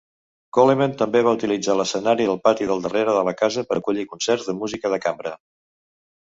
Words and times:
Coleman 0.57 0.93
també 1.01 1.19
va 1.27 1.33
utilitzar 1.37 1.75
l'escenari 1.79 2.25
del 2.29 2.39
pati 2.47 2.69
del 2.71 2.81
darrere 2.87 3.13
de 3.19 3.21
la 3.29 3.35
casa 3.43 3.65
per 3.69 3.79
acollir 3.83 4.07
concerts 4.15 4.49
de 4.49 4.57
música 4.63 4.93
de 4.97 5.01
cambra. 5.07 5.37